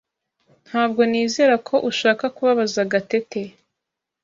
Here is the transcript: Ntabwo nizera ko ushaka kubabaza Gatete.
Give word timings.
Ntabwo 0.67 1.01
nizera 1.09 1.55
ko 1.67 1.75
ushaka 1.89 2.23
kubabaza 2.35 2.81
Gatete. 2.91 3.41